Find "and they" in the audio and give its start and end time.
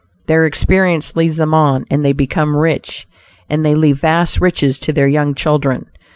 1.91-2.11, 3.51-3.75